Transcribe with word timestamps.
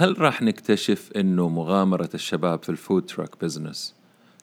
هل 0.00 0.20
راح 0.20 0.42
نكتشف 0.42 1.10
إنه 1.16 1.48
مغامرة 1.48 2.08
الشباب 2.14 2.62
في 2.62 2.68
ال 2.68 2.76
food 2.76 3.06
truck 3.06 3.44
business 3.44 3.94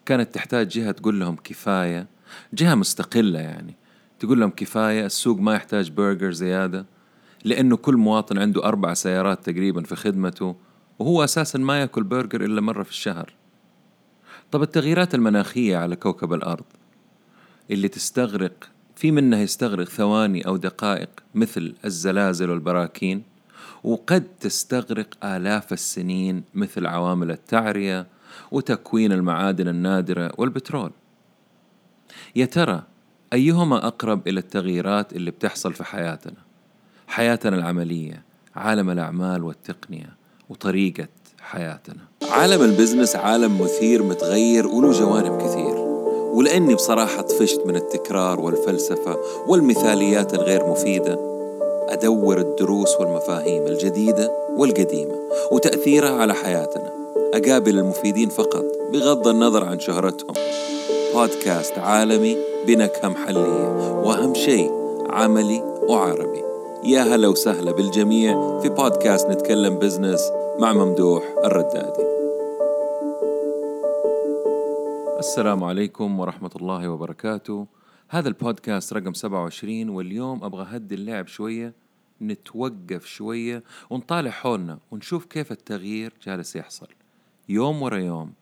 كانت 0.05 0.35
تحتاج 0.35 0.67
جهة 0.67 0.91
تقول 0.91 1.19
لهم 1.19 1.35
كفاية؟ 1.35 2.07
جهة 2.53 2.75
مستقلة 2.75 3.39
يعني. 3.39 3.75
تقول 4.19 4.39
لهم 4.39 4.49
كفاية 4.49 5.05
السوق 5.05 5.39
ما 5.39 5.55
يحتاج 5.55 5.91
برجر 5.91 6.31
زيادة 6.31 6.85
لأنه 7.43 7.77
كل 7.77 7.95
مواطن 7.95 8.37
عنده 8.37 8.63
أربع 8.65 8.93
سيارات 8.93 9.49
تقريبا 9.49 9.83
في 9.83 9.95
خدمته 9.95 10.55
وهو 10.99 11.23
أساسا 11.23 11.59
ما 11.59 11.81
يأكل 11.81 12.03
برجر 12.03 12.45
إلا 12.45 12.61
مرة 12.61 12.83
في 12.83 12.91
الشهر. 12.91 13.33
طب 14.51 14.61
التغييرات 14.61 15.15
المناخية 15.15 15.77
على 15.77 15.95
كوكب 15.95 16.33
الأرض 16.33 16.65
اللي 17.71 17.87
تستغرق 17.87 18.69
في 18.95 19.11
منها 19.11 19.39
يستغرق 19.39 19.89
ثواني 19.89 20.47
أو 20.47 20.57
دقائق 20.57 21.09
مثل 21.35 21.75
الزلازل 21.85 22.49
والبراكين؟ 22.49 23.34
وقد 23.83 24.27
تستغرق 24.39 25.25
آلاف 25.25 25.73
السنين 25.73 26.43
مثل 26.53 26.85
عوامل 26.85 27.31
التعرية 27.31 28.07
وتكوين 28.51 29.11
المعادن 29.11 29.67
النادرة 29.67 30.31
والبترول. 30.37 30.91
يا 32.35 32.45
ترى 32.45 32.83
أيهما 33.33 33.87
أقرب 33.87 34.27
إلى 34.27 34.39
التغييرات 34.39 35.13
اللي 35.13 35.31
بتحصل 35.31 35.73
في 35.73 35.83
حياتنا؟ 35.83 36.37
حياتنا 37.07 37.55
العملية 37.55 38.23
عالم 38.55 38.89
الأعمال 38.89 39.43
والتقنية 39.43 40.15
وطريقة 40.49 41.07
حياتنا. 41.41 42.01
عالم 42.31 42.61
البزنس 42.61 43.15
عالم 43.15 43.61
مثير 43.61 44.03
متغير 44.03 44.67
وله 44.67 44.91
جوانب 44.91 45.41
كثير. 45.41 45.75
ولأني 46.35 46.75
بصراحة 46.75 47.21
طفشت 47.21 47.61
من 47.65 47.75
التكرار 47.75 48.39
والفلسفة 48.39 49.17
والمثاليات 49.47 50.33
الغير 50.33 50.69
مفيدة. 50.71 51.34
أدور 51.89 52.37
الدروس 52.37 52.99
والمفاهيم 52.99 53.67
الجديدة 53.67 54.31
والقديمة 54.57 55.15
وتأثيرها 55.51 56.09
على 56.09 56.33
حياتنا. 56.33 56.91
أقابل 57.33 57.79
المفيدين 57.79 58.29
فقط 58.29 58.65
بغض 58.93 59.27
النظر 59.27 59.63
عن 59.63 59.79
شهرتهم. 59.79 60.33
بودكاست 61.13 61.77
عالمي 61.77 62.37
بنكهة 62.67 63.07
محلية 63.07 64.01
وأهم 64.05 64.33
شيء 64.33 64.71
عملي 65.09 65.63
وعربي. 65.87 66.43
يا 66.83 67.01
هلا 67.01 67.27
وسهلا 67.27 67.71
بالجميع 67.71 68.59
في 68.59 68.69
بودكاست 68.69 69.27
نتكلم 69.27 69.79
بزنس 69.79 70.31
مع 70.59 70.73
ممدوح 70.73 71.23
الردادي. 71.45 72.05
السلام 75.19 75.63
عليكم 75.63 76.19
ورحمة 76.19 76.51
الله 76.55 76.89
وبركاته. 76.89 77.74
هذا 78.15 78.27
البودكاست 78.27 78.93
رقم 78.93 79.13
27 79.13 79.89
واليوم 79.89 80.43
أبغى 80.43 80.65
هدي 80.69 80.95
اللعب 80.95 81.27
شوية 81.27 81.73
نتوقف 82.21 83.05
شوية 83.05 83.63
ونطالع 83.89 84.31
حولنا 84.31 84.79
ونشوف 84.91 85.25
كيف 85.25 85.51
التغيير 85.51 86.13
جالس 86.25 86.55
يحصل. 86.55 86.87
يوم 87.49 87.81
ورا 87.81 87.97
يوم 87.97 88.33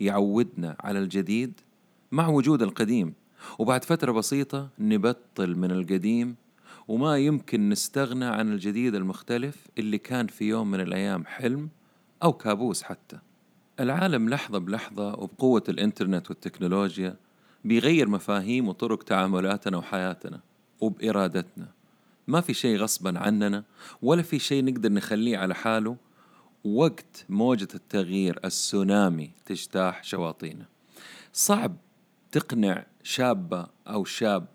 يعودنا 0.00 0.76
على 0.80 0.98
الجديد 0.98 1.60
مع 2.12 2.28
وجود 2.28 2.62
القديم. 2.62 3.14
وبعد 3.58 3.84
فترة 3.84 4.12
بسيطة 4.12 4.68
نبطل 4.78 5.56
من 5.56 5.70
القديم 5.70 6.36
وما 6.88 7.18
يمكن 7.18 7.68
نستغنى 7.68 8.24
عن 8.24 8.52
الجديد 8.52 8.94
المختلف 8.94 9.66
اللي 9.78 9.98
كان 9.98 10.26
في 10.26 10.44
يوم 10.44 10.70
من 10.70 10.80
الأيام 10.80 11.26
حلم 11.26 11.68
أو 12.22 12.32
كابوس 12.32 12.82
حتى. 12.82 13.18
العالم 13.80 14.28
لحظة 14.28 14.58
بلحظة 14.58 15.08
وبقوة 15.08 15.64
الإنترنت 15.68 16.30
والتكنولوجيا 16.30 17.16
بيغير 17.64 18.08
مفاهيم 18.08 18.68
وطرق 18.68 19.02
تعاملاتنا 19.02 19.76
وحياتنا 19.76 20.40
وبإرادتنا. 20.80 21.68
ما 22.26 22.40
في 22.40 22.54
شيء 22.54 22.76
غصبا 22.76 23.18
عننا 23.18 23.64
ولا 24.02 24.22
في 24.22 24.38
شيء 24.38 24.64
نقدر 24.64 24.92
نخليه 24.92 25.38
على 25.38 25.54
حاله. 25.54 25.96
وقت 26.64 27.26
موجة 27.28 27.68
التغيير 27.74 28.40
السونامي 28.44 29.30
تجتاح 29.46 30.04
شواطئنا 30.04 30.66
صعب 31.32 31.76
تقنع 32.32 32.86
شابة 33.02 33.66
أو 33.86 34.04
شاب 34.04 34.46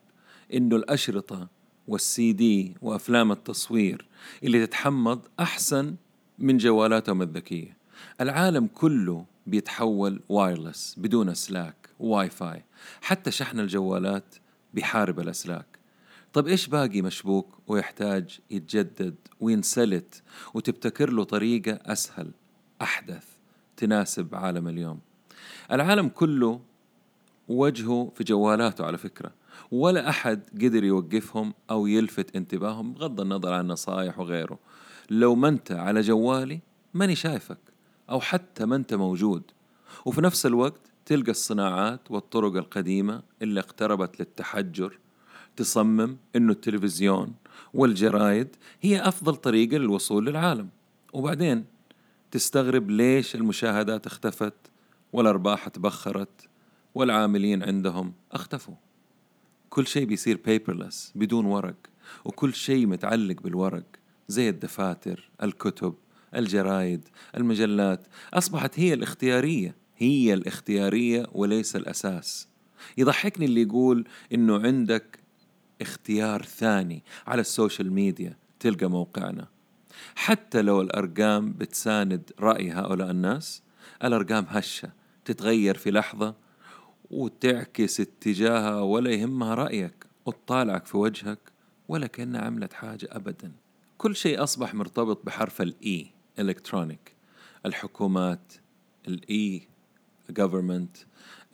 إنه 0.54 0.76
الأشرطة 0.76 1.48
والسي 1.88 2.34
دي 2.34 2.76
وأفلام 2.82 3.32
التصوير 3.32 4.06
اللي 4.44 4.68
تتحمض 4.68 5.22
أحسن 5.40 5.96
من 6.40 6.58
جوالاتهم 6.58 7.22
الذكية. 7.22 7.78
العالم 8.22 8.68
كله 8.68 9.26
بيتحول 9.48 10.22
wireless 10.30 10.96
بدون 10.98 11.30
أسلاك 11.30 11.90
واي 12.00 12.30
فاي 12.30 12.64
حتى 13.02 13.32
شحن 13.32 13.60
الجوالات 13.60 14.36
بيحارب 14.74 15.20
الأسلاك. 15.20 15.66
طب 16.34 16.48
إيش 16.48 16.68
باقي 16.68 17.02
مشبوك 17.02 17.60
ويحتاج 17.68 18.40
يتجدد 18.52 19.16
وينسلت 19.40 20.24
وتبتكر 20.54 21.10
له 21.10 21.24
طريقة 21.24 21.80
أسهل 21.86 22.32
أحدث 22.82 23.26
تناسب 23.78 24.36
عالم 24.36 24.68
اليوم؟ 24.68 25.00
العالم 25.72 26.10
كله 26.10 26.62
وجهه 27.48 28.12
في 28.16 28.24
جوالاته 28.24 28.86
على 28.86 28.98
فكرة 28.98 29.32
ولا 29.72 30.10
أحد 30.10 30.42
قدر 30.54 30.84
يوقفهم 30.84 31.54
أو 31.70 31.88
يلفت 31.88 32.36
انتباههم 32.36 32.94
بغض 32.94 33.22
النظر 33.22 33.54
عن 33.54 33.68
نصايح 33.68 34.20
وغيره. 34.20 34.60
لو 35.10 35.36
ما 35.36 35.48
أنت 35.48 35.72
على 35.72 36.02
جوالي 36.02 36.60
ماني 36.94 37.16
شايفك. 37.16 37.77
أو 38.10 38.20
حتى 38.20 38.66
ما 38.66 38.76
أنت 38.76 38.94
موجود. 38.94 39.44
وفي 40.06 40.22
نفس 40.22 40.46
الوقت 40.46 40.82
تلقى 41.06 41.32
الصناعات 41.32 42.12
والطرق 42.12 42.56
القديمة 42.56 43.24
اللي 43.42 43.60
اقتربت 43.60 44.20
للتحجر 44.20 45.00
تصمم 45.56 46.18
إنه 46.36 46.52
التلفزيون 46.52 47.34
والجرايد 47.74 48.56
هي 48.82 49.08
أفضل 49.08 49.36
طريقة 49.36 49.78
للوصول 49.78 50.26
للعالم. 50.26 50.70
وبعدين 51.14 51.66
تستغرب 52.32 52.90
ليش 52.90 53.36
المشاهدات 53.36 54.06
اختفت 54.06 54.54
والأرباح 55.14 55.68
تبخرت 55.68 56.48
والعاملين 56.96 57.64
عندهم 57.64 58.14
اختفوا. 58.32 58.76
كل 59.70 59.88
شيء 59.88 60.06
بيصير 60.06 60.40
paperless 60.46 61.12
بدون 61.16 61.46
ورق 61.46 61.76
وكل 62.26 62.54
شيء 62.54 62.88
متعلق 62.88 63.42
بالورق 63.42 63.84
زي 64.28 64.50
الدفاتر 64.50 65.30
الكتب 65.44 65.94
الجرايد 66.36 67.08
المجلات 67.38 68.08
أصبحت 68.34 68.80
هي 68.80 68.94
الاختيارية 68.94 69.76
هي 69.98 70.34
الاختيارية 70.34 71.26
وليس 71.32 71.76
الأساس. 71.76 72.48
يضحكني 72.98 73.46
اللي 73.46 73.62
يقول 73.62 74.08
إنه 74.34 74.60
عندك 74.60 75.20
اختيار 75.82 76.44
ثاني 76.44 77.04
على 77.28 77.42
ال 77.42 77.49
social 77.49 77.94
media 77.94 78.38
تلقى 78.60 78.90
موقعنا. 78.90 79.48
حتى 80.16 80.62
لو 80.62 80.82
الأرقام 80.82 81.54
بتساند 81.54 82.32
رأي 82.40 82.72
هؤلاء 82.72 83.12
الناس 83.12 83.64
الأرقام 84.04 84.46
هشة 84.50 84.92
تتغير 85.26 85.78
في 85.78 85.92
لحظة 85.92 86.36
وتعكس 87.12 88.00
اتجاهها 88.00 88.82
ولا 88.82 89.12
يهمها 89.12 89.56
رأيك 89.56 90.06
وتطالعك 90.26 90.86
في 90.86 90.98
وجهك 90.98 91.40
ولا 91.88 92.08
كأنها 92.08 92.42
عملت 92.42 92.74
حاجة 92.74 93.08
أبدا. 93.12 93.52
كل 93.98 94.16
شيء 94.16 94.44
أصبح 94.44 94.74
مرتبط 94.74 95.26
بحرف 95.26 95.62
الإي 95.62 96.17
إلكترونيك 96.40 97.16
الحكومات 97.66 98.54
الإي 99.08 99.68
government 100.40 101.06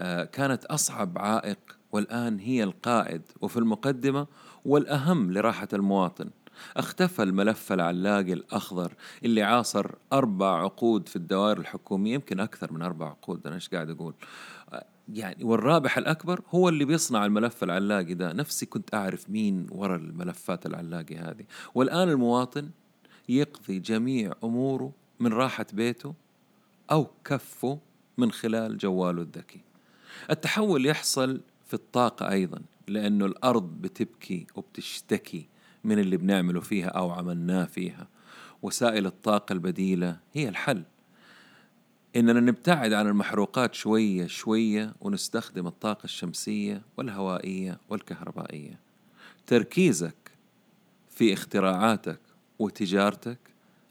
آه 0.02 0.24
كانت 0.24 0.66
أصعب 0.66 1.18
عائق 1.18 1.78
والآن 1.92 2.40
هي 2.40 2.64
القائد 2.64 3.22
وفي 3.42 3.58
المقدمة 3.58 4.28
والأهم 4.66 5.32
لراحة 5.32 5.68
المواطن. 5.74 6.30
اختفى 6.78 7.24
الملف 7.24 7.74
العلاقي 7.74 8.34
الأخضر 8.34 8.94
اللي 9.26 9.42
عاصر 9.42 9.92
أربع 10.14 10.64
عقود 10.64 11.10
في 11.10 11.16
الدوائر 11.16 11.58
الحكومية 11.58 12.14
يمكن 12.14 12.40
أكثر 12.40 12.74
من 12.74 12.82
أربع 12.82 13.10
عقود 13.10 13.48
أنا 13.48 13.56
إيش 13.56 13.70
قاعد 13.70 13.90
أقول؟ 13.90 14.14
يعني 15.14 15.44
والرابح 15.44 15.98
الأكبر 15.98 16.42
هو 16.50 16.70
اللي 16.70 16.86
بيصنع 16.86 17.26
الملف 17.26 17.64
العلاقي 17.64 18.14
ده. 18.14 18.34
نفسي 18.34 18.66
كنت 18.66 18.94
أعرف 18.94 19.30
مين 19.30 19.68
ورا 19.72 19.96
الملفات 19.96 20.66
العلاقي 20.66 21.16
هذه. 21.16 21.46
والآن 21.76 22.10
المواطن 22.10 22.70
يقضي 23.30 23.80
جميع 23.80 24.34
أموره 24.44 24.92
من 25.20 25.34
راحة 25.34 25.66
بيته 25.74 26.14
أو 26.92 27.08
كفه 27.26 27.80
من 28.18 28.32
خلال 28.32 28.78
جواله 28.78 29.22
الذكي. 29.22 29.60
التحول 30.30 30.86
يحصل 30.86 31.42
في 31.68 31.74
الطاقة 31.74 32.32
أيضا 32.32 32.62
لأنه 32.88 33.26
الأرض 33.26 33.64
بتبكي 33.82 34.48
وبتشتكي 34.56 35.46
من 35.84 36.00
اللي 36.00 36.18
بنعمله 36.18 36.62
فيها 36.62 36.88
أو 36.88 37.12
عملناه 37.12 37.66
فيها. 37.66 38.08
وسائل 38.62 39.06
الطاقة 39.06 39.54
البديلة 39.54 40.18
هي 40.34 40.50
الحل. 40.50 40.84
إننا 42.16 42.40
نبتعد 42.40 42.94
عن 42.94 43.08
المحروقات 43.08 43.74
شوية 43.76 44.28
شوية 44.28 44.94
ونستخدم 45.02 45.68
الطاقة 45.68 46.04
الشمسية 46.04 46.82
والهوائية 46.98 47.80
والكهربائية. 47.90 48.80
تركيزك 49.48 50.32
في 51.10 51.34
اختراعاتك 51.34 52.20
وتجارتك 52.64 53.40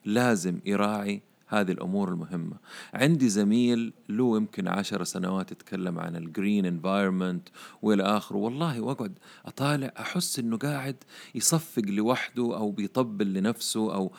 لازم 0.05 0.61
يراعي 0.67 1.23
هذه 1.47 1.73
الأمور 1.73 2.09
المهمة. 2.09 2.57
عندي 2.95 3.29
زميل 3.29 3.93
له 4.09 4.37
يمكن 4.37 4.69
عشر 4.69 5.05
سنوات 5.05 5.53
يتكلم 5.53 5.99
عن 5.99 6.17
ال 6.17 6.25
green 6.25 6.67
environment 6.67 7.49
والى 7.83 8.03
آخره 8.03 8.37
والله 8.37 8.81
وأقعد 8.81 9.19
أطالع 9.47 9.93
أحس 9.99 10.39
إنه 10.39 10.57
قاعد 10.57 10.97
يصفق 11.35 11.83
لوحده 11.87 12.57
أو 12.57 12.71
بيطبل 12.71 13.33
لنفسه 13.33 13.95
أو 13.95 14.13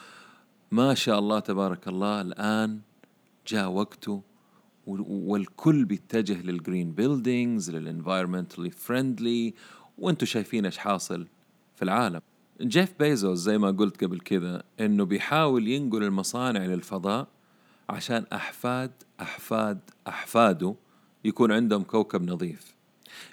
ما 0.71 0.93
شاء 0.93 1.19
الله 1.19 1.39
تبارك 1.39 1.87
الله 1.87 2.21
الآن 2.21 2.79
جاء 3.47 3.69
وقته 3.69 4.21
والكل 4.87 5.85
بيتجه 5.85 6.41
لل 6.41 6.56
green 6.56 6.91
buildings 6.91 7.71
لل 7.71 7.83
environmentally 7.83 8.69
friendly 8.69 9.53
وأنتم 9.97 10.25
شايفين 10.25 10.65
إيش 10.65 10.77
حاصل 10.77 11.27
في 11.75 11.81
العالم. 11.81 12.21
جيف 12.61 12.93
بيزوس 12.99 13.39
زي 13.39 13.57
ما 13.57 13.71
قلت 13.71 14.03
قبل 14.03 14.19
كذا 14.19 14.63
إنه 14.79 15.05
بيحاول 15.05 15.67
ينقل 15.67 16.03
المصانع 16.03 16.65
للفضاء 16.65 17.27
عشان 17.89 18.25
أحفاد 18.33 18.91
أحفاد 19.21 19.79
أحفاده 20.07 20.75
يكون 21.25 21.51
عندهم 21.51 21.83
كوكب 21.83 22.29
نظيف. 22.29 22.75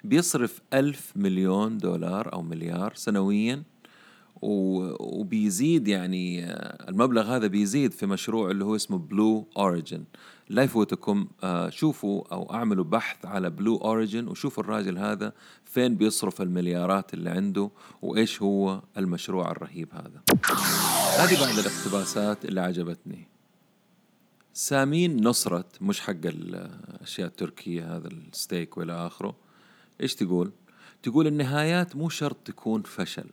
بيصرف 0.03 0.61
ألف 0.73 1.13
مليون 1.15 1.77
دولار 1.77 2.33
أو 2.33 2.41
مليار 2.41 2.93
سنويا 2.95 3.63
وبيزيد 4.41 5.87
يعني 5.87 6.53
المبلغ 6.89 7.35
هذا 7.35 7.47
بيزيد 7.47 7.91
في 7.91 8.05
مشروع 8.05 8.51
اللي 8.51 8.65
هو 8.65 8.75
اسمه 8.75 8.97
Blue 8.97 9.47
Origin 9.57 10.03
لا 10.51 10.63
يفوتكم 10.63 11.27
آه، 11.43 11.69
شوفوا 11.69 12.23
أو 12.31 12.53
أعملوا 12.53 12.83
بحث 12.83 13.25
على 13.25 13.49
Blue 13.49 13.77
Origin 13.77 14.27
وشوفوا 14.27 14.63
الراجل 14.63 14.97
هذا 14.97 15.33
فين 15.65 15.95
بيصرف 15.95 16.41
المليارات 16.41 17.13
اللي 17.13 17.29
عنده 17.29 17.69
وإيش 18.01 18.41
هو 18.41 18.81
المشروع 18.97 19.51
الرهيب 19.51 19.93
هذا. 19.93 20.21
هذه 21.17 21.39
بعض 21.39 21.59
الاقتباسات 21.59 22.45
اللي 22.45 22.61
عجبتني. 22.61 23.27
سامين 24.53 25.27
نصرت 25.27 25.81
مش 25.81 26.01
حق 26.01 26.25
الأشياء 26.25 27.27
التركية 27.27 27.95
هذا 27.95 28.07
الستيك 28.07 28.77
وإلى 28.77 28.93
آخره. 28.93 29.35
إيش 30.01 30.15
تقول؟ 30.15 30.51
تقول 31.03 31.27
النهايات 31.27 31.95
مو 31.95 32.09
شرط 32.09 32.37
تكون 32.45 32.81
فشل 32.81 33.29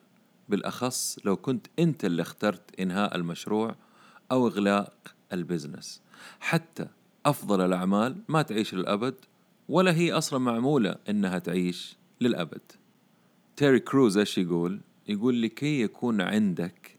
بالأخص 0.49 1.19
لو 1.25 1.37
كنت 1.37 1.67
أنت 1.79 2.05
اللي 2.05 2.23
اخترت 2.23 2.81
إنهاء 2.81 3.17
المشروع 3.17 3.75
أو 4.33 4.47
إغلاق 4.47 5.15
ال 5.33 5.39
business. 5.39 6.01
حتى 6.41 6.89
أفضل 7.27 7.61
الأعمال 7.61 8.17
ما 8.29 8.43
تعيش 8.43 8.75
للأبد 8.75 9.15
ولا 9.69 9.93
هي 9.95 10.13
أصلا 10.13 10.39
معمولة 10.39 10.97
إنها 11.09 11.39
تعيش 11.39 11.97
للأبد. 12.21 12.61
تيري 13.57 13.81
كروز 13.81 14.19
إيش 14.19 14.39
يقول؟ 14.39 14.81
يقول 15.09 15.43
لكي 15.43 15.81
يكون 15.81 16.21
عندك 16.21 16.99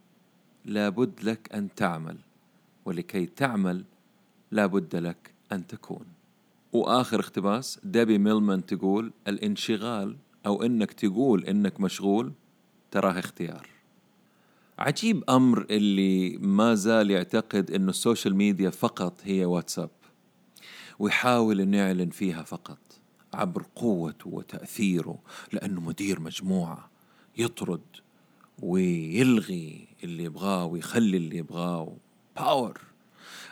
لابد 0.66 1.24
لك 1.24 1.50
أن 1.54 1.76
تعمل 1.76 2.18
ولكي 2.86 3.26
تعمل 3.26 3.84
لابد 4.52 4.96
لك 4.96 5.34
أن 5.52 5.68
تكون. 5.68 6.06
وآخر 6.74 7.20
اقتباس 7.20 7.80
ديبي 7.84 8.18
ميلمان 8.18 8.66
تقول 8.66 9.12
الانشغال 9.28 10.16
أو 10.46 10.64
إنك 10.64 10.92
تقول 10.94 11.46
إنك 11.46 11.80
مشغول 11.80 12.32
تراه 12.92 13.20
اختيار. 13.20 13.68
عجيب 14.80 15.24
أمر 15.30 15.66
اللي 15.70 16.38
ما 16.38 16.76
زال 16.76 17.12
يعتقد 17.12 17.72
أنه 17.72 17.90
ال 17.90 17.96
social 17.96 18.36
media 18.36 18.70
فقط 18.70 19.22
هي 19.24 19.46
واتساب. 19.46 19.90
ويحاول 21.00 21.62
أن 21.62 21.74
يعلن 21.74 22.10
فيها 22.10 22.44
فقط 22.44 22.80
عبر 23.34 23.66
قوته 23.76 24.30
وتأثيره 24.30 25.20
لأنه 25.54 25.82
مدير 25.82 26.20
مجموعة 26.20 26.90
يطرد 27.38 27.82
ويلغي 28.62 29.88
اللي 30.04 30.24
يبغاه 30.24 30.66
ويخلي 30.66 31.18
اللي 31.18 31.38
يبغاه. 31.38 31.98
باور 32.36 32.82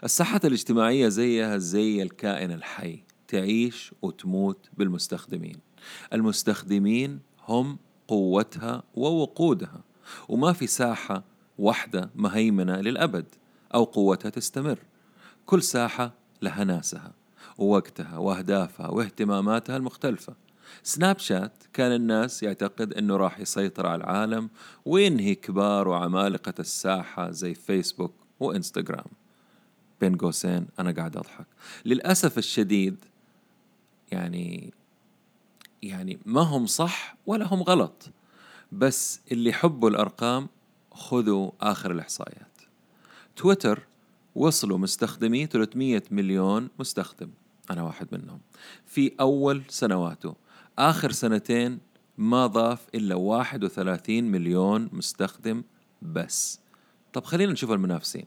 الساحات 0.04 0.46
الاجتماعية 0.46 1.08
زيها 1.08 1.58
زي 1.58 2.02
الكائن 2.02 2.52
الحي 2.52 3.04
تعيش 3.28 3.94
وتموت 4.02 4.70
بالمستخدمين. 4.78 5.60
المستخدمين 6.14 7.20
هم 7.48 7.78
قوتها 8.08 8.84
ووقودها 8.96 9.84
وما 10.30 10.54
في 10.54 10.68
ساحة 10.68 11.24
واحدة 11.58 12.10
مهيمنة 12.16 12.76
للأبد 12.76 13.26
أو 13.74 13.84
قوتها 13.84 14.30
تستمر. 14.30 14.80
كل 15.46 15.64
ساحة 15.64 16.14
لها 16.42 16.64
ناسها. 16.64 17.14
ووقتها 17.58 18.18
وأهدافها 18.18 18.88
واهتماماتها 18.88 19.78
المختلفة. 19.78 20.34
سناب 20.84 21.20
شات 21.20 21.64
كان 21.74 21.92
الناس 21.92 22.44
يعتقد 22.44 22.94
أنه 22.94 23.16
راح 23.18 23.40
يسيطر 23.40 23.88
على 23.88 24.04
العالم 24.04 24.50
وينهي 24.86 25.36
كبار 25.36 25.88
وعمالقة 25.88 26.54
الساحة 26.60 27.32
زي 27.32 27.54
فيسبوك 27.54 28.14
وإنستغرام. 28.40 29.08
بين 30.02 30.16
قوسين 30.18 30.68
أنا 30.80 30.92
قاعد 30.92 31.18
أضحك. 31.18 31.46
للأسف 31.86 32.38
الشديد 32.38 33.06
يعني 34.12 34.74
يعني 35.84 36.20
ما 36.26 36.42
هم 36.42 36.66
صح 36.66 37.16
ولا 37.26 37.54
هم 37.54 37.64
غلط 37.64 38.10
بس 38.72 39.22
اللي 39.32 39.50
يحبوا 39.50 39.90
الأرقام 39.90 40.48
خذوا 40.92 41.52
آخر 41.62 41.92
الإحصائيات. 41.92 42.48
تويتر 43.36 43.88
وصلوا 44.38 44.78
مستخدمي 44.78 45.46
300 45.46 46.04
مليون 46.12 46.70
مستخدم 46.80 47.30
أنا 47.72 47.84
واحد 47.84 48.08
منهم. 48.12 48.40
في 48.86 49.12
أول 49.20 49.62
سنواته 49.70 50.36
آخر 50.80 51.12
سنتين 51.12 51.80
ما 52.18 52.48
ضاف 52.48 52.88
إلا 52.96 53.16
31 53.16 54.24
مليون 54.24 54.90
مستخدم 54.94 55.64
بس. 56.02 56.60
طب 57.14 57.24
خلينا 57.24 57.52
نشوف 57.52 57.72
المنافسين. 57.72 58.26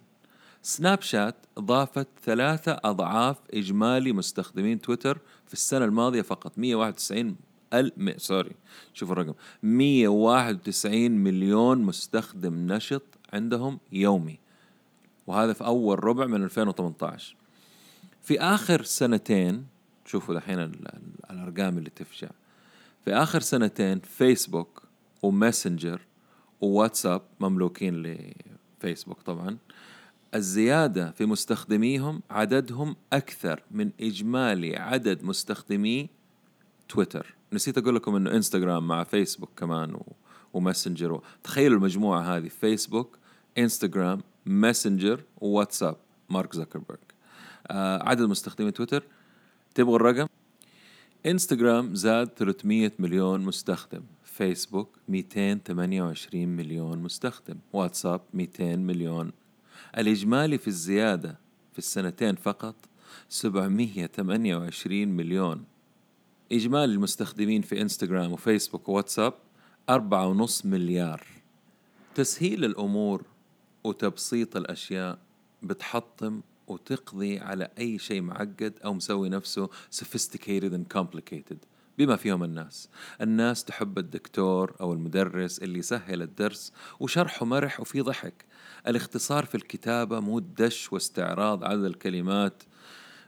سناب 0.62 1.02
شات 1.02 1.36
ضافت 1.58 2.08
ثلاثة 2.24 2.80
أضعاف 2.84 3.36
إجمالي 3.54 4.12
مستخدمين 4.12 4.80
تويتر 4.80 5.18
في 5.46 5.52
السنة 5.52 5.84
الماضية 5.84 6.22
فقط 6.22 6.58
191 6.58 7.36
ال. 7.74 8.14
سوري 8.16 8.56
شوفوا 8.94 9.14
الرقم 9.14 9.34
191 9.62 11.10
مليون 11.10 11.82
مستخدم 11.82 12.72
نشط 12.72 13.02
عندهم 13.32 13.78
يومي. 13.92 14.49
وهذا 15.30 15.52
في 15.52 15.64
أول 15.64 16.04
ربع 16.04 16.26
من 16.26 16.44
2018 16.44 17.36
في 18.22 18.40
آخر 18.40 18.82
سنتين 18.82 19.66
شوفوا 20.06 20.34
دحين 20.34 20.58
الأرقام 21.30 21.78
اللي 21.78 21.90
تفجع 21.90 22.28
في 23.04 23.14
آخر 23.14 23.40
سنتين 23.40 24.00
فيسبوك 24.00 24.82
وماسنجر 25.22 26.00
وواتساب 26.60 27.22
مملوكين 27.40 28.02
لفيسبوك 28.02 29.22
طبعا. 29.22 29.58
الزيادة 30.34 31.10
في 31.10 31.26
مستخدميهم 31.26 32.22
عددهم 32.30 32.96
أكثر 33.12 33.62
من 33.70 33.90
إجمالي 34.00 34.76
عدد 34.76 35.22
مستخدمي 35.22 36.08
تويتر. 36.88 37.34
نسيت 37.52 37.78
أقول 37.78 37.96
لكم 37.96 38.16
إنه 38.16 38.30
انستغرام 38.30 38.88
مع 38.88 39.04
فيسبوك 39.04 39.50
كمان 39.56 39.94
و... 39.94 40.12
وماسنجر 40.52 41.22
تخيلوا 41.44 41.78
المجموعة 41.78 42.36
هذه 42.36 42.48
فيسبوك 42.48 43.18
انستغرام 43.58 44.20
ماسنجر 44.46 45.24
وواتساب 45.40 45.96
مارك 46.30 46.54
زكربرج 46.54 46.98
آه 47.66 48.08
عدد 48.08 48.22
مستخدمي 48.22 48.70
تويتر. 48.70 49.02
تبغوا 49.74 49.96
الرقم؟ 49.96 50.26
انستغرام 51.26 51.94
زاد 51.94 52.28
300 52.28 52.92
مليون 52.98 53.40
مستخدم. 53.40 54.02
فيسبوك 54.24 54.98
228 55.08 56.48
مليون 56.48 56.98
مستخدم. 56.98 57.56
واتساب 57.72 58.20
200 58.34 58.76
مليون. 58.76 59.32
الإجمالي 59.98 60.58
في 60.58 60.68
الزيادة 60.68 61.38
في 61.72 61.78
السنتين 61.78 62.34
فقط 62.34 62.74
728 63.28 65.08
مليون. 65.08 65.64
إجمالي 66.52 66.92
المستخدمين 66.92 67.62
في 67.62 67.80
إنستغرام 67.80 68.32
وفيسبوك 68.32 68.88
وواتساب 68.88 69.34
أربعة 69.88 70.26
ونص 70.26 70.66
مليار. 70.66 71.26
تسهيل 72.14 72.64
الأمور 72.64 73.22
وتبسيط 73.84 74.56
الأشياء 74.56 75.18
بتحطم 75.62 76.40
وتقضي 76.66 77.38
على 77.38 77.68
أي 77.78 77.98
شيء 77.98 78.20
معقد 78.20 78.74
أو 78.84 78.94
مسوي 78.94 79.28
نفسه 79.28 79.68
sophisticated 80.00 80.72
and 80.72 80.98
complicated 80.98 81.56
بما 81.98 82.16
فيهم 82.16 82.44
الناس. 82.44 82.88
الناس 83.20 83.64
تحب 83.64 83.98
الدكتور 83.98 84.76
أو 84.80 84.92
المدرس 84.92 85.58
اللي 85.58 85.78
يسهل 85.78 86.22
الدرس 86.22 86.72
وشرحه 87.00 87.46
مرح 87.46 87.80
وفي 87.80 88.00
ضحك. 88.00 88.44
الاختصار 88.88 89.44
في 89.44 89.54
الكتابة 89.54 90.20
مو 90.20 90.38
دش 90.38 90.92
واستعراض 90.92 91.64
عدد 91.64 91.84
الكلمات 91.84 92.62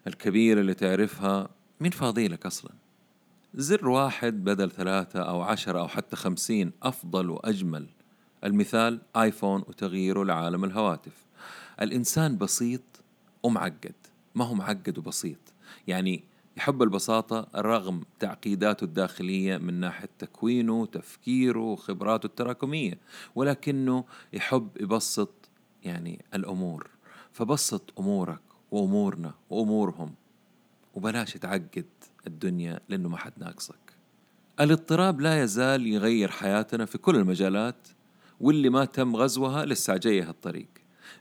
الكبيرة 0.07 0.61
اللي 0.61 0.75
تعرفها 0.75 1.49
مين 1.81 1.91
فاضيلك 1.91 2.47
أصلا. 2.47 2.73
زر 3.55 3.89
واحد 3.89 4.45
بدل 4.45 4.71
ثلاثة 4.71 5.21
أو 5.21 5.43
عشرة 5.43 5.81
أو 5.81 5.89
حتى 5.89 6.17
خمسين 6.17 6.73
أفضل 6.83 7.31
وأجمل 7.31 7.87
المثال 8.45 9.01
آيفون 9.17 9.61
وتغييره 9.69 10.25
لعالم 10.25 10.65
الهواتف. 10.65 11.25
الإنسان 11.83 12.39
بسيط 12.39 12.83
ومعقد 13.43 13.95
ما 14.35 14.45
هو 14.45 14.55
معقد 14.55 14.99
وبسيط؟ 14.99 15.39
يعني 15.87 16.25
يحب 16.57 16.83
البساطة 16.83 17.47
رغم 17.57 18.03
تعقيداته 18.21 18.85
الداخلية 18.85 19.57
من 19.57 19.75
ناحية 19.75 20.09
تكوينه 20.19 20.87
تفكيره 20.87 21.61
وخبراته 21.61 22.27
التراكمية 22.27 22.99
ولكنه 23.35 24.05
يحب 24.33 24.69
يبسط 24.81 25.51
يعني 25.85 26.25
الأمور. 26.35 26.91
فبسط 27.33 27.93
أمورك 27.99 28.41
وأمورنا 28.71 29.35
وأمورهم 29.51 30.15
وبلاش 30.95 31.33
تعقد 31.33 31.87
الدنيا 32.27 32.81
لأنه 32.89 33.09
ما 33.09 33.17
حد 33.17 33.33
ناقصك. 33.37 33.93
الاضطراب 34.61 35.21
لا 35.21 35.43
يزال 35.43 35.87
يغير 35.87 36.31
حياتنا 36.31 36.85
في 36.85 36.99
كل 36.99 37.17
المجالات 37.17 37.89
واللي 38.43 38.69
ما 38.69 38.85
تم 38.85 39.17
غزوها 39.17 39.65
لسه 39.65 39.97
جاية 39.97 40.31
الطريق 40.31 40.69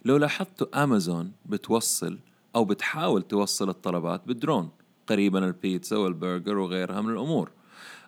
لو 0.05 0.17
لاحظتوا 0.17 0.83
أمازون 0.83 1.31
بتوصل 1.45 2.19
أو 2.55 2.65
بتحاول 2.65 3.21
توصل 3.21 3.69
الطلبات 3.69 4.21
بالدرون 4.27 4.69
قريبا 5.07 5.45
البيتزا 5.45 5.97
والبرجر 5.97 6.57
وغيرها 6.57 7.01
من 7.01 7.09
الأمور. 7.09 7.51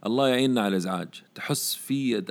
الله 0.05 0.27
يعيننا 0.27 0.62
على 0.62 0.67
الإزعاج. 0.67 1.24
تحس 1.36 1.75
في 1.75 2.22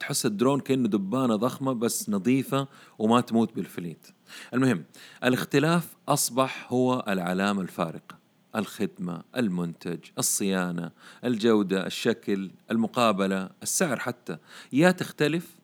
تحس 0.00 0.26
الدرون 0.26 0.60
كأنه 0.60 0.88
دبانة 0.88 1.36
ضخمة 1.36 1.72
بس 1.72 2.10
نظيفة 2.10 2.68
وما 2.98 3.20
تموت 3.20 3.54
بالفليت. 3.54 4.06
المهم 4.54 4.84
الاختلاف 5.24 5.96
أصبح 6.08 6.72
هو 6.72 7.04
العلامة 7.08 7.62
الفارقة. 7.62 8.22
الخدمة 8.56 9.22
المنتج 9.36 9.98
الصيانة 10.18 10.90
الجودة 11.24 11.86
الشكل 11.86 12.50
المقابلة 12.70 13.50
السعر 13.62 13.98
حتى. 13.98 14.36
يا 14.72 14.90
تختلف 14.90 15.61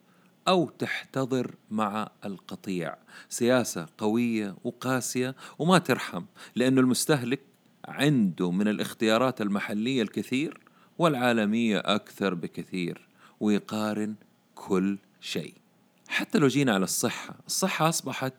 أو 0.48 0.68
تحتضر 0.68 1.54
مع 1.70 2.10
القطيع. 2.24 2.96
سياسة 3.28 3.86
قوية 3.98 4.56
وقاسية 4.64 5.36
وما 5.58 5.78
ترحم 5.78 6.24
لأنه 6.56 6.80
المستهلك 6.80 7.40
عنده 7.84 8.50
من 8.50 8.68
الاختيارات 8.68 9.40
المحلية 9.40 10.02
الكثير 10.02 10.60
والعالمية 10.98 11.78
أكثر 11.78 12.34
بكثير 12.34 13.08
ويقارن 13.40 14.14
كل 14.54 14.98
شيء. 15.20 15.54
حتى 16.08 16.38
لو 16.38 16.48
جينا 16.48 16.74
على 16.74 16.84
الصحة 16.84 17.34
الصحة 17.46 17.88
أصبحت 17.88 18.34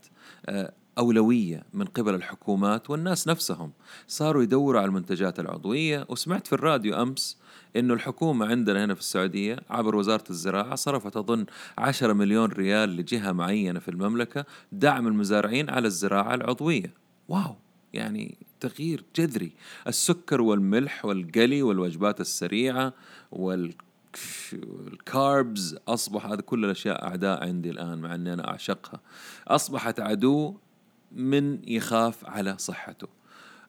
آه، 0.46 0.74
أولوية 1.00 1.64
من 1.74 1.86
قبل 1.86 2.16
الحكومات 2.16 2.90
والناس 2.90 3.28
نفسهم. 3.28 3.72
صاروا 4.08 4.44
يدوروا 4.44 4.82
على 4.82 4.88
المنتجات 4.88 5.40
العضوية 5.40 6.06
وسمعت 6.10 6.48
في 6.48 6.54
الراديو 6.54 7.02
أمس 7.02 7.38
إنه 7.76 7.94
الحكومة 7.94 8.46
عندنا 8.46 8.86
هنا 8.86 8.94
في 8.94 9.00
السعودية 9.00 9.60
عبر 9.70 9.96
وزارة 9.96 10.24
الزراعة 10.30 10.76
صرفت 10.76 11.18
أظن 11.18 11.46
10 11.78 12.14
مليون 12.14 12.50
ريال 12.52 12.90
لجهة 12.96 13.32
معينة 13.32 13.80
في 13.80 13.92
المملكة 13.92 14.46
دعم 14.72 15.08
المزارعين 15.08 15.70
على 15.70 15.88
الزراعة 15.88 16.36
العضوية. 16.36 16.94
واو! 17.30 17.56
يعني 17.94 18.38
تغيير 18.60 19.04
جذري. 19.16 19.52
السكر 19.88 20.42
والملح 20.42 21.06
والقلي 21.06 21.62
والوجبات 21.62 22.22
السريعة 22.22 22.94
والكاربز 24.42 25.78
أصبح 25.88 26.26
هذه 26.26 26.40
كل 26.40 26.66
الأشياء 26.66 27.06
أعداء 27.06 27.44
عندي 27.44 27.70
الآن 27.70 27.98
مع 27.98 28.16
أني 28.16 28.34
أنا 28.34 28.48
أعشقها. 28.50 29.00
أصبحت 29.48 30.00
عدو 30.00 30.56
من 31.12 31.70
يخاف 31.70 32.26
على 32.26 32.58
صحته. 32.58 33.08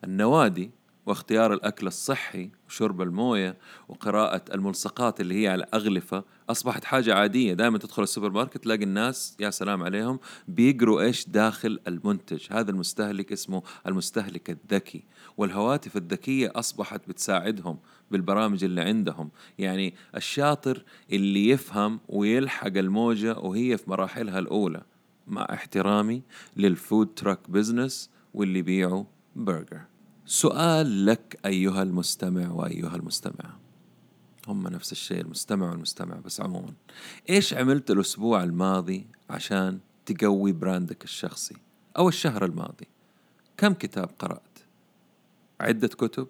النوادي 0.05 0.71
واختيار 1.07 1.53
الأكل 1.53 1.87
الصحي 1.87 2.51
وشرب 2.69 3.03
الموية 3.03 3.57
وقراءة 3.89 4.43
الملصقات 4.55 5.21
اللي 5.21 5.43
هي 5.43 5.49
على 5.49 5.67
أغلفة 5.75 6.25
أصبحت 6.51 6.85
حاجة 6.85 7.15
عادية. 7.15 7.55
دائما 7.55 7.79
تدخل 7.79 8.03
السوبر 8.03 8.31
ماركت 8.31 8.59
تلاقي 8.59 8.85
الناس 8.85 9.37
يا 9.41 9.51
سلام 9.51 9.83
عليهم 9.83 10.19
بيقروا 10.49 11.01
إيش 11.01 11.29
داخل 11.29 11.81
المنتج. 11.89 12.47
هذا 12.51 12.71
المستهلك 12.71 13.33
اسمه 13.33 13.63
المستهلك 13.87 14.51
الذكي 14.51 15.05
والهواتف 15.37 15.97
الذكية 15.97 16.53
أصبحت 16.55 17.09
بتساعدهم 17.09 17.79
بالبرامج 18.11 18.65
اللي 18.65 18.81
عندهم. 18.81 19.31
يعني 19.59 19.95
الشاطر 20.17 20.85
اللي 21.13 21.49
يفهم 21.49 22.01
ويلحق 22.09 22.77
الموجة 22.77 23.39
وهي 23.39 23.77
في 23.77 23.91
مراحلها 23.91 24.39
الأولى. 24.39 24.83
مع 25.27 25.47
احترامي 25.53 26.23
لل 26.57 26.76
food 26.76 27.15
truck 27.15 27.51
business 27.51 28.11
واللي 28.35 28.59
يبيعوا 28.59 29.05
برجر 29.37 29.81
سؤال 30.31 31.07
لك 31.07 31.41
أيها 31.47 31.83
المستمع 31.83 32.51
وأيها 32.51 32.97
المستمعة. 32.97 33.59
هم 34.49 34.69
نفس 34.69 34.93
الشيء 34.93 35.21
المستمع 35.21 35.71
والمستمع 35.71 36.15
بس 36.15 36.41
عموما. 36.41 36.73
إيش 37.31 37.55
عملت 37.55 37.91
الأسبوع 37.91 38.43
الماضي 38.43 39.07
عشان 39.31 39.79
تقوي 40.07 40.53
brand 40.53 40.96
ك 40.96 41.05
الشخصي؟ 41.05 41.57
أو 41.99 42.09
الشهر 42.09 42.45
الماضي. 42.45 42.87
كم 43.57 43.73
كتاب 43.75 44.11
قرأت؟ 44.19 44.59
عدة 45.61 45.89
كتب؟ 45.89 46.27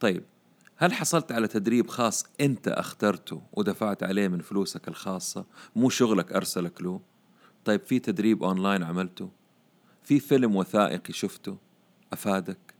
طيب 0.00 0.24
هل 0.76 0.92
حصلت 0.92 1.32
على 1.32 1.48
تدريب 1.48 1.88
خاص 1.88 2.26
أنت 2.40 2.68
أخترته 2.68 3.42
ودفعت 3.52 4.02
عليه 4.02 4.28
من 4.28 4.40
فلوسك 4.40 4.88
الخاصة؟ 4.88 5.44
مو 5.76 5.88
شغلك 5.88 6.32
أرسلك 6.32 6.82
له. 6.82 7.00
طيب 7.64 7.80
في 7.80 7.98
تدريب 7.98 8.42
أونلاين 8.42 8.82
عملته؟ 8.82 9.30
في 10.02 10.20
فيلم 10.20 10.56
وثائقي 10.56 11.12
شفته؟ 11.12 11.56
أفادك؟ 12.12 12.74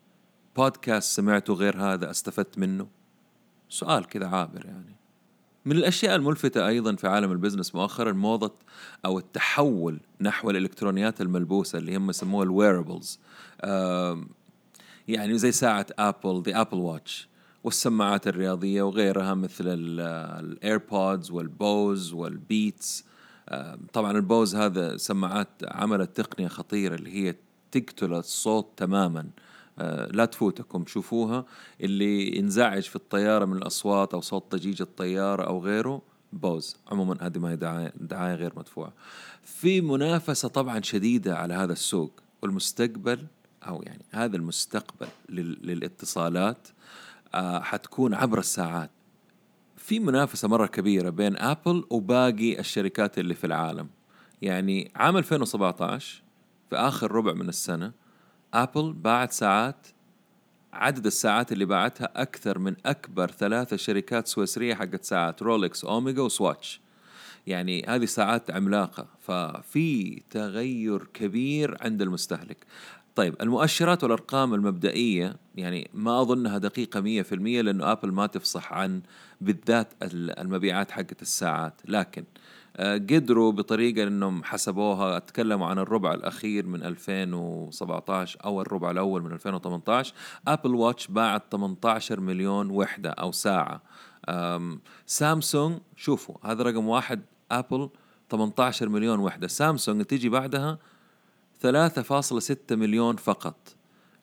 بودكاست 0.56 1.16
سمعته 1.16 1.54
غير 1.54 1.82
هذا 1.82 2.10
أستفدت 2.10 2.58
منه؟ 2.58 2.86
سؤال 3.68 4.06
كذا 4.06 4.26
عابر 4.26 4.66
يعني. 4.66 4.96
من 5.64 5.76
الأشياء 5.76 6.16
الملفتة 6.16 6.66
أيضا 6.66 6.96
في 6.96 7.08
عالم 7.08 7.32
ال 7.32 7.37
business 7.37 7.74
مؤخرا 7.74 8.12
موضة 8.12 8.54
أو 9.04 9.18
التحول 9.18 10.00
نحو 10.20 10.50
الإلكترونيات 10.50 11.20
الملبوسة 11.20 11.78
اللي 11.78 11.96
هم 11.96 12.10
يسموها 12.10 12.44
ال 12.44 12.52
wearables 12.52 13.20
يعني 15.08 15.38
زي 15.38 15.52
ساعة 15.52 15.86
ابل 15.98 16.42
the 16.42 16.60
Apple 16.60 16.78
Watch 16.78 17.28
والسماعات 17.64 18.28
الرياضية 18.28 18.82
وغيرها 18.82 19.34
مثل 19.34 19.64
ال 19.66 19.87
AirPods 19.87 21.30
وال 21.30 21.58
Bose 21.58 22.12
وال 22.12 22.39
Beats 22.39 23.04
طبعا 23.92 24.12
ال 24.12 24.21
Bose 24.21 24.56
هذا 24.56 24.96
سماعات 24.96 25.48
عملت 25.64 26.16
تقنية 26.16 26.48
خطيرة 26.48 26.94
اللي 26.94 27.10
هي 27.10 27.34
تقتل 27.70 28.14
الصوت 28.14 28.68
تماما. 28.76 29.26
آه، 29.78 30.06
لا 30.06 30.24
تفوتكم 30.24 30.84
شوفوها. 30.86 31.44
اللي 31.80 32.36
ينزعج 32.36 32.82
في 32.82 32.96
الطيارة 32.96 33.44
من 33.44 33.56
الأصوات 33.56 34.14
أو 34.14 34.20
صوت 34.20 34.54
ضجيج 34.54 34.82
الطيارة 34.82 35.42
أو 35.42 35.64
غيره 35.64 36.02
بوز. 36.32 36.76
عموما 36.88 37.16
هذه 37.20 37.38
ما 37.38 37.50
هي 37.50 37.56
دعاية, 37.96 38.34
غير 38.34 38.52
مدفوعة. 38.56 38.92
في 39.44 39.80
منافسة 39.80 40.48
طبعا 40.48 40.80
شديدة 40.80 41.36
على 41.36 41.54
هذا 41.54 41.72
السوق 41.72 42.12
والمستقبل 42.42 43.26
أو 43.62 43.82
يعني 43.82 44.04
هذا 44.10 44.36
المستقبل 44.36 45.08
للإتصالات 45.28 46.68
آه، 47.34 47.60
حتكون 47.60 48.14
عبر 48.14 48.38
الساعات. 48.38 48.90
في 49.82 50.00
منافسة 50.00 50.48
مرة 50.48 50.66
كبيرة 50.66 51.10
بين 51.10 51.36
أبل 51.36 51.84
وباقي 51.90 52.58
الشركات 52.58 53.18
اللي 53.18 53.34
في 53.34 53.46
العالم. 53.46 53.88
يعني 54.42 54.90
عام 54.96 55.16
2017 55.16 56.22
في 56.70 56.76
آخر 56.76 57.12
ربع 57.12 57.32
من 57.32 57.48
السنة 57.48 57.92
Apple 58.54 58.92
باعت 58.92 59.32
ساعات 59.32 59.86
عدد 60.72 61.06
الساعات 61.06 61.52
اللي 61.52 61.64
باعتها 61.64 62.08
أكثر 62.16 62.58
من 62.58 62.76
أكبر 62.86 63.30
ثلاثة 63.30 63.76
شركات 63.76 64.26
سويسرية 64.26 64.74
حقت 64.74 65.04
ساعات 65.04 65.42
Rolex 65.42 65.84
Omega 65.84 66.22
و 66.22 66.31
Swatch 66.31 66.80
يعني 67.46 67.84
هذه 67.88 68.04
ساعات 68.04 68.50
عملاقة. 68.50 69.06
ففي 69.20 70.22
تغير 70.30 71.04
كبير 71.14 71.76
عند 71.80 72.02
المستهلك. 72.02 72.66
طيب 73.14 73.34
المؤشرات 73.40 74.02
والأرقام 74.02 74.54
المبدئية 74.54 75.36
يعني 75.54 75.90
ما 75.94 76.20
أظنها 76.20 76.58
دقيقة 76.58 77.00
100% 77.00 77.32
لأنه 77.32 77.92
Apple 77.92 78.12
ما 78.12 78.26
تفصح 78.26 78.72
عن 78.72 79.02
بالذات 79.40 79.92
المبيعات 80.12 80.90
حقت 80.90 81.22
الساعات. 81.22 81.80
لكن 81.84 82.24
آه، 82.76 82.94
قدروا 82.94 83.52
بطريقة 83.52 84.02
إنهم 84.02 84.44
حسبوها 84.44 85.16
أتكلموا 85.16 85.66
عن 85.66 85.78
الربع 85.78 86.14
الأخير 86.14 86.66
من 86.66 86.82
2017 86.82 88.38
أو 88.44 88.60
الربع 88.60 88.90
الأول 88.90 89.22
من 89.22 89.32
2018 89.32 90.14
Apple 90.48 90.74
Watch 90.74 91.06
باعت 91.06 91.42
18 91.52 92.20
مليون 92.20 92.70
وحدة 92.70 93.10
أو 93.10 93.32
ساعة. 93.32 93.82
سامسونج 95.06 95.78
شوفوا 95.96 96.34
هذا 96.44 96.62
رقم 96.62 96.88
واحد 96.88 97.22
Apple 97.50 97.90
18 98.30 98.88
مليون 98.88 99.18
وحدة. 99.18 99.48
سامسونج 99.48 100.04
تيجي 100.04 100.28
بعدها 100.28 100.78
3.6 101.62 102.76
مليون 102.76 103.16
فقط. 103.16 103.76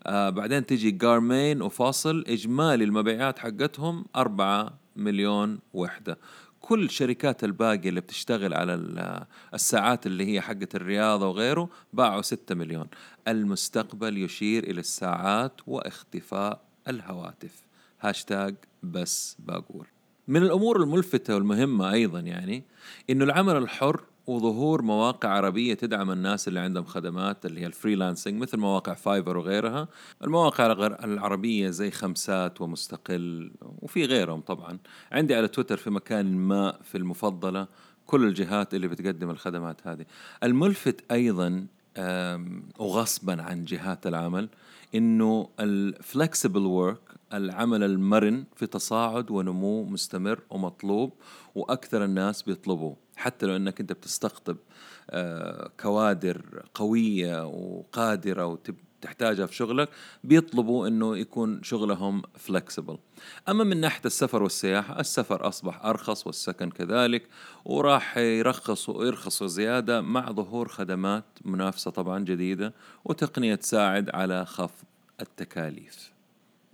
آه 0.06 0.30
بعدين 0.30 0.66
تيجي 0.66 0.92
Garmin 0.92 1.62
و 1.62 1.71
Fossil 1.71 2.24
إجمالي 2.28 2.84
المبيعات 2.84 3.40
حقتهم 3.40 4.06
4 4.16 4.80
مليون 4.96 5.60
وحدة. 5.74 6.18
كل 6.60 6.90
شركات 6.90 7.44
الباقي 7.44 7.90
اللي 7.90 8.02
بتشتغل 8.02 8.54
على 8.54 8.74
الساعات 9.54 10.06
اللي 10.06 10.34
هي 10.34 10.42
حقة 10.42 10.68
الرياضة 10.76 11.28
وغيره 11.28 11.70
باعوا 11.94 12.22
6 12.22 12.56
مليون. 12.56 12.88
المستقبل 13.28 14.18
يشير 14.18 14.64
إلى 14.64 14.80
الساعات 14.80 15.62
واختفاء 15.68 16.62
الهواتف. 16.88 17.64
هاشتاج 18.02 18.56
بس 18.84 19.38
باقول 19.40 19.88
من 20.28 20.44
الأمور 20.44 20.84
الملفتة 20.84 21.36
والمهمة 21.36 21.92
أيضا 21.92 22.20
يعني 22.20 22.64
إنه 23.10 23.26
العمل 23.26 23.58
الحر 23.58 24.02
وظهور 24.30 24.82
مواقع 24.82 25.30
عربية 25.30 25.74
تدعم 25.74 26.12
الناس 26.12 26.48
اللي 26.48 26.60
عندهم 26.60 26.84
خدمات 26.84 27.46
اللي 27.46 27.62
هي 27.62 27.66
ال 27.66 27.72
freelancing 27.72 28.42
مثل 28.42 28.58
مواقع 28.58 28.94
Fiverr 28.94 29.38
وغيرها. 29.38 29.88
المواقع 30.24 30.66
العربية 31.04 31.70
زي 31.70 31.92
خمسات 31.92 32.62
ومستقل 32.62 33.52
وفي 33.62 34.06
غيرهم 34.06 34.42
طبعا. 34.42 34.80
عندي 35.12 35.36
على 35.36 35.48
تويتر 35.48 35.78
في 35.78 35.90
مكان 35.90 36.38
ما 36.38 36.78
في 36.84 36.98
المفضلة 36.98 37.68
كل 38.06 38.24
الجهات 38.24 38.74
اللي 38.74 38.88
بتقدم 38.88 39.30
الخدمات 39.30 39.88
هذه. 39.88 40.06
الملفت 40.44 41.12
أيضا 41.12 41.68
وغصبا 42.80 43.42
عن 43.42 43.66
جهات 43.66 44.08
العمل 44.08 44.50
إنه 44.96 45.50
الفلكسبل 45.60 46.66
ورك 46.66 47.00
العمل 47.34 47.84
المرن 47.84 48.44
في 48.56 48.68
تصاعد 48.68 49.32
ونمو 49.32 49.84
مستمر 49.84 50.40
ومطلوب 50.50 51.14
وأكثر 51.56 52.04
الناس 52.04 52.44
بيطلبوه. 52.44 52.96
حتى 53.20 53.46
لو 53.46 53.56
إنك 53.56 53.80
أنت 53.80 53.94
بتستقطب 53.94 54.58
آه، 55.10 55.70
كوادر 55.80 56.64
قوية 56.74 57.46
وقادرة 57.46 58.46
وتب 58.46 58.76
تحتاجها 59.02 59.46
في 59.46 59.56
شغلك 59.56 59.90
بيطلبوا 60.24 60.88
إنه 60.88 61.18
يكون 61.18 61.64
شغلهم 61.64 62.22
فلكسبل 62.36 62.98
أما 63.50 63.64
من 63.64 63.82
ناحية 63.82 64.02
السفر 64.06 64.44
والسياحة 64.44 65.00
السفر 65.00 65.48
أصبح 65.48 65.86
أرخص 65.86 66.28
والسكن 66.28 66.70
كذلك 66.70 67.28
وراح 67.66 68.18
يرخص 68.18 68.90
ويرخصوا 68.90 69.48
زيادة 69.48 70.02
مع 70.02 70.32
ظهور 70.32 70.68
خدمات 70.68 71.26
منافسة 71.46 71.92
طبعا 71.92 72.20
جديدة 72.20 72.74
وتقنية 73.06 73.56
تساعد 73.56 74.10
على 74.10 74.46
خفض 74.46 74.86
التكاليف. 75.22 76.12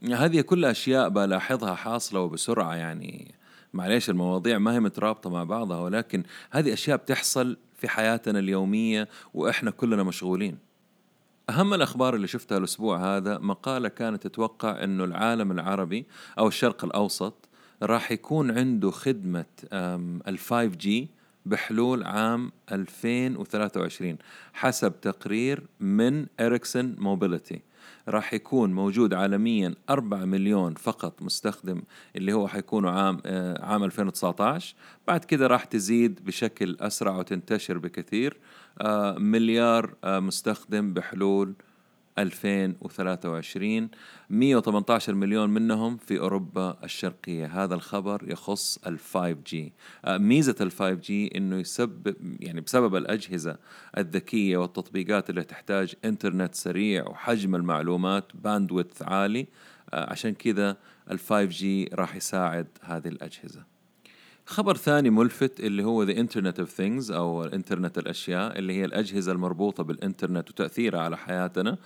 هذه 0.03 0.41
كلها 0.41 0.71
أشياء 0.71 1.09
بلاحظها 1.09 1.75
حاصلة 1.75 2.19
وبسرعة 2.19 2.75
يعني 2.75 3.35
معليش 3.75 4.09
المواضيع 4.09 4.57
ما 4.57 4.73
هي 4.73 4.79
مترابطة 4.79 5.29
مع 5.29 5.43
بعضها 5.43 5.79
ولكن 5.79 6.23
هذه 6.51 6.73
أشياء 6.73 6.97
بتحصل 6.97 7.57
في 7.77 7.87
حياتنا 7.87 8.39
اليومية 8.39 9.07
وإحنا 9.33 9.71
كلنا 9.71 10.03
مشغولين. 10.03 10.57
أهم 11.49 11.73
الأخبار 11.73 12.15
اللي 12.15 12.27
شفتها 12.27 12.57
الأسبوع 12.57 13.17
هذا 13.17 13.37
مقالة 13.37 13.87
كانت 13.87 14.27
تتوقع 14.27 14.83
أنه 14.83 15.03
العالم 15.03 15.51
العربي 15.51 16.05
أو 16.39 16.47
الشرق 16.47 16.85
الأوسط 16.85 17.33
راح 17.83 18.11
يكون 18.11 18.57
عنده 18.57 18.91
خدمة 18.91 19.45
ال 20.27 20.39
5G 20.39 20.87
بحلول 21.45 22.03
عام 22.03 22.51
2023 22.71 24.17
حسب 24.53 25.01
تقرير 25.01 25.63
من 25.79 26.25
إريكسون 26.39 26.95
موبيليتي 26.99 27.61
راح 28.07 28.33
يكون 28.33 28.73
موجود 28.73 29.13
عالميا 29.13 29.75
4 29.89 30.25
مليون 30.25 30.73
فقط 30.73 31.21
مستخدم 31.21 31.81
اللي 32.15 32.33
هو 32.33 32.47
حيكونوا 32.47 32.91
عام 32.91 33.21
آه، 33.25 33.65
عام 33.65 33.83
2019 33.83 34.75
بعد 35.07 35.25
كده 35.25 35.47
راح 35.47 35.63
تزيد 35.63 36.25
بشكل 36.25 36.77
أسرع 36.79 37.17
وتنتشر 37.17 37.77
بكثير. 37.77 38.37
آه، 38.81 39.17
مليار 39.19 39.95
آه، 40.03 40.19
مستخدم 40.19 40.93
بحلول 40.93 41.53
2023 42.19 43.89
118 44.29 45.15
مليون 45.15 45.49
منهم 45.49 45.97
في 45.97 46.19
أوروبا 46.19 46.77
الشرقية. 46.83 47.63
هذا 47.63 47.75
الخبر 47.75 48.31
يخص 48.31 48.77
ال 48.87 48.99
5G 48.99 49.55
آه، 50.05 50.17
ميزة 50.17 50.55
ال 50.61 50.71
5G 50.71 51.35
أنه 51.35 51.55
يسبب 51.55 52.15
يعني 52.39 52.61
بسبب 52.61 52.95
الأجهزة 52.95 53.57
الذكية 53.97 54.57
والتطبيقات 54.57 55.29
اللي 55.29 55.43
تحتاج 55.43 55.95
إنترنت 56.05 56.55
سريع 56.55 57.07
وحجم 57.07 57.55
المعلومات 57.55 58.25
باندويث 58.33 59.01
عالي. 59.01 59.47
عشان 59.93 60.33
كذا 60.33 60.77
ال 61.11 61.19
5G 61.19 61.93
راح 61.93 62.15
يساعد 62.15 62.67
هذه 62.81 63.07
الأجهزة. 63.07 63.74
خبر 64.45 64.77
ثاني 64.77 65.09
ملفت 65.09 65.59
اللي 65.59 65.83
هو 65.83 66.05
The 66.05 66.15
Internet 66.17 66.57
of 66.57 66.69
Things 66.77 67.11
أو 67.11 67.43
إنترنت 67.43 67.97
الأشياء 67.97 68.59
اللي 68.59 68.73
هي 68.73 68.85
الأجهزة 68.85 69.31
المربوطة 69.31 69.83
بالإنترنت 69.83 70.49
وتأثيرها 70.49 70.99
على 70.99 71.17
حياتنا. 71.17 71.77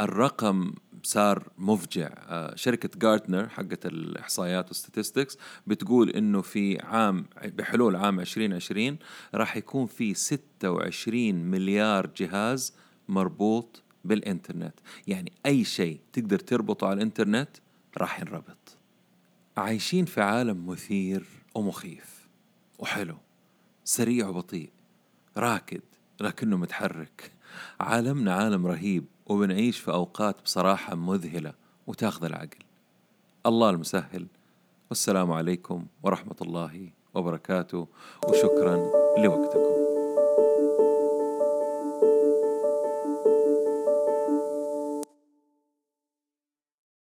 الرقم 0.00 0.72
صار 1.02 1.42
مفجع. 1.58 2.10
آه، 2.28 2.54
شركة 2.54 2.90
جارتنر 2.98 3.48
حقت 3.48 3.86
الإحصائيات 3.86 4.68
والستاتستكس 4.68 5.38
بتقول 5.66 6.10
إنه 6.10 6.42
في 6.42 6.78
عام 6.78 7.26
بحلول 7.44 7.96
عام 7.96 8.20
2020 8.20 8.98
راح 9.34 9.56
يكون 9.56 9.86
في 9.86 10.14
26 10.14 11.34
مليار 11.34 12.10
جهاز 12.16 12.74
مربوط 13.08 13.82
بالإنترنت. 14.04 14.74
يعني 15.06 15.32
أي 15.46 15.64
شيء 15.64 16.00
تقدر 16.12 16.38
تربطه 16.38 16.86
على 16.86 16.96
الإنترنت 16.96 17.50
راح 17.98 18.20
ينربط. 18.20 18.75
عايشين 19.56 20.04
في 20.04 20.20
عالم 20.20 20.66
مثير 20.66 21.26
ومخيف 21.54 22.28
وحلو 22.78 23.16
سريع 23.84 24.28
وبطيء 24.28 24.70
راكد 25.36 25.80
لكنه 26.20 26.56
متحرك. 26.56 27.32
عالمنا 27.80 28.34
عالم 28.34 28.66
رهيب 28.66 29.04
وبنعيش 29.26 29.78
في 29.78 29.90
أوقات 29.90 30.42
بصراحة 30.42 30.94
مذهلة 30.94 31.52
وتاخذ 31.86 32.24
العقل. 32.24 32.64
الله 33.46 33.70
المسهل. 33.70 34.26
والسلام 34.90 35.32
عليكم 35.32 35.86
ورحمة 36.02 36.36
الله 36.42 36.90
وبركاته 37.14 37.88
وشكرا 38.28 38.76
لوقتكم. 39.18 39.75